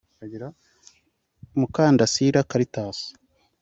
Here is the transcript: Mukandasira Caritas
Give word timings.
Mukandasira 1.59 2.47
Caritas 2.51 2.97